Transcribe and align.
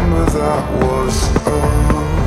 summer 0.00 0.24
that 0.30 0.84
was. 0.84 1.36
us. 1.46 2.19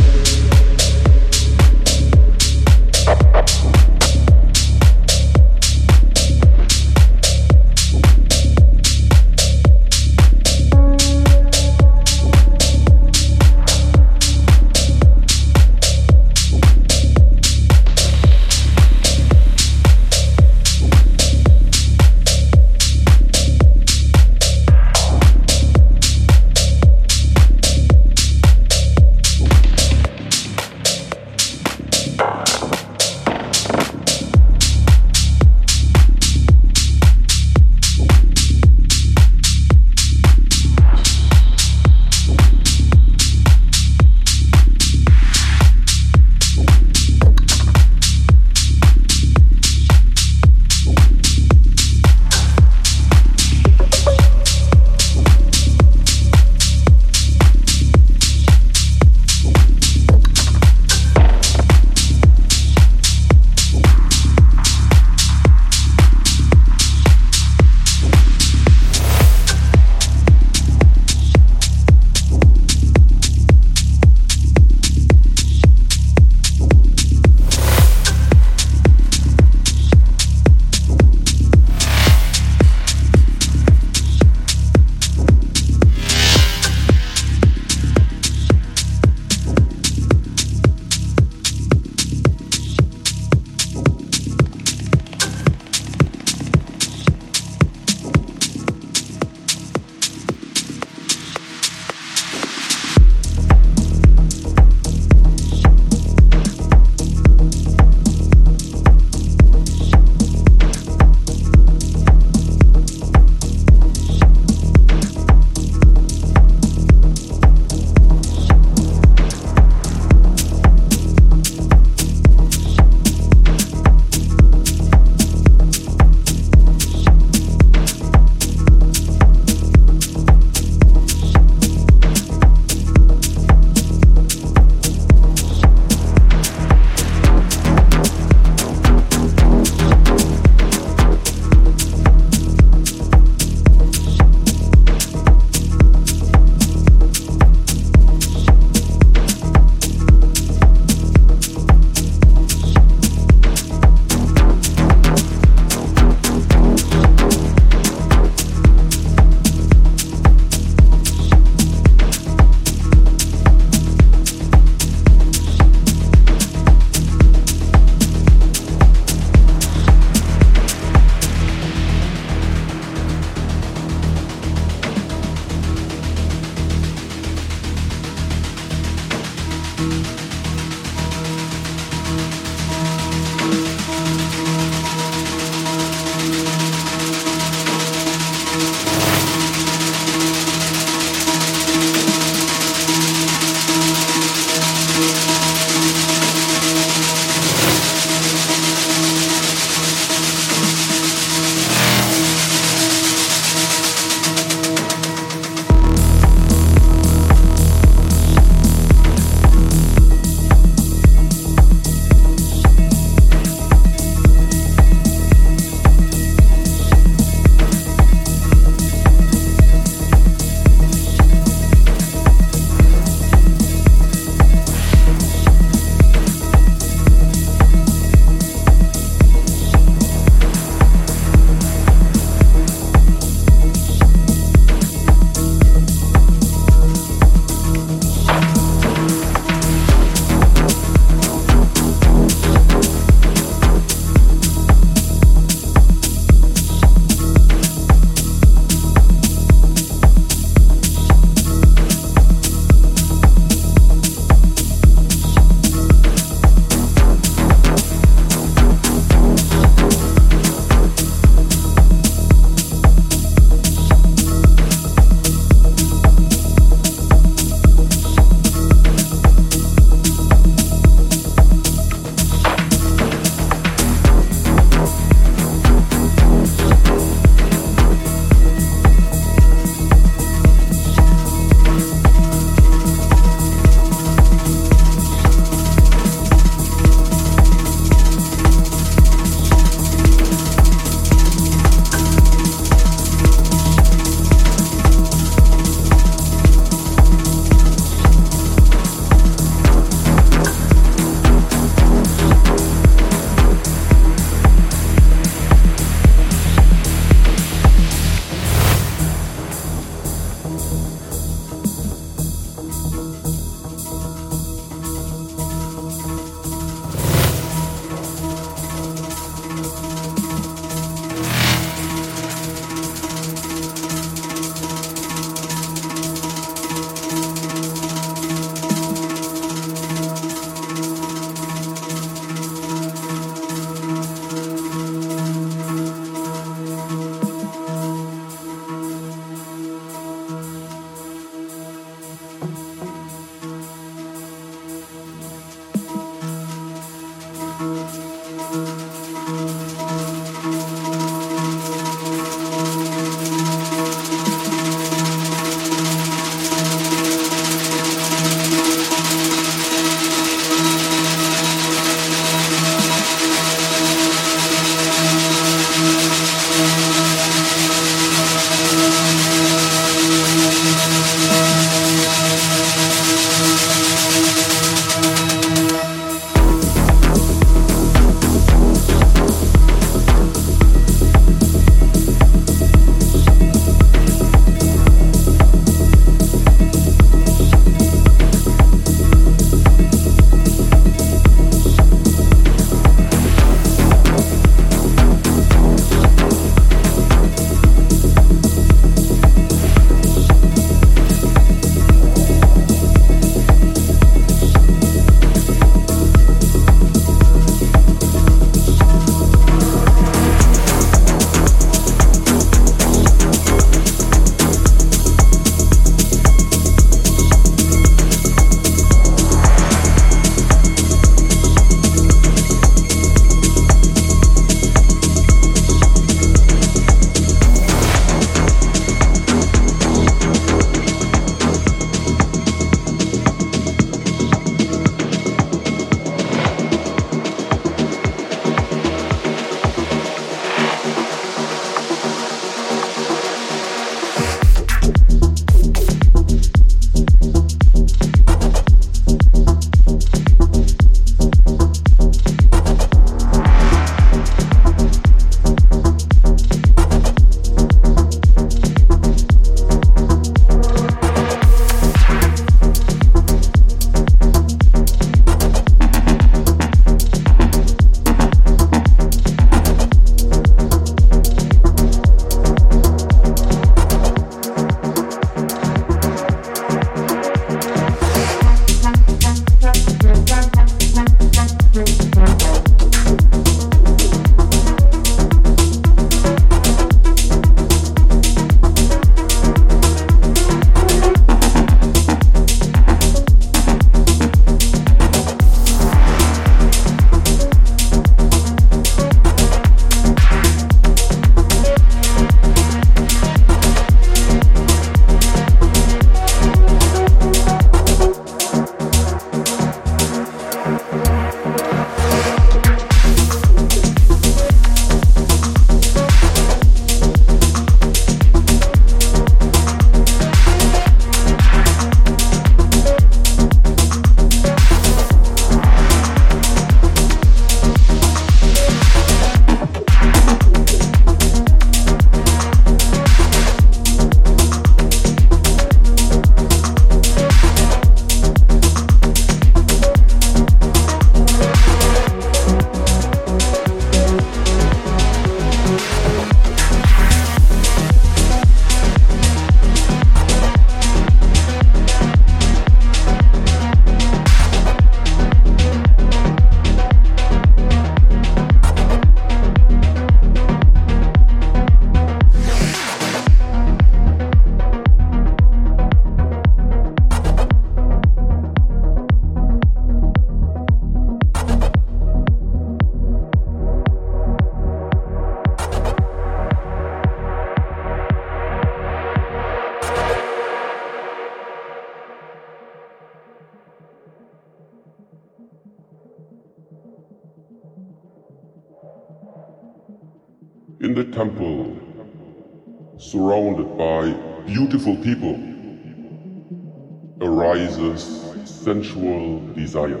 Arises 597.78 598.24
sensual 598.44 599.40
desire. 599.54 600.00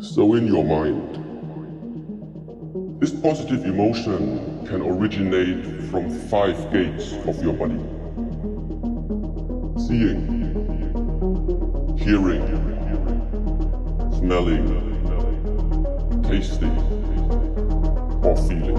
So, 0.00 0.34
in 0.34 0.46
your 0.46 0.64
mind, 0.64 1.18
this 3.00 3.10
positive 3.10 3.64
emotion 3.64 4.66
can 4.66 4.82
originate 4.82 5.64
from 5.90 6.10
five 6.28 6.56
gates 6.72 7.12
of 7.26 7.42
your 7.42 7.54
body 7.54 7.78
seeing, 9.86 10.26
hearing, 11.96 12.46
smelling, 14.18 14.66
tasting, 16.24 16.76
or 18.24 18.36
feeling. 18.36 18.78